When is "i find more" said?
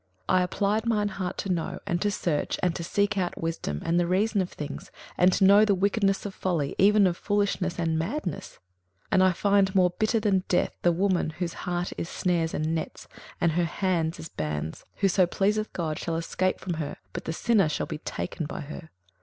9.23-9.91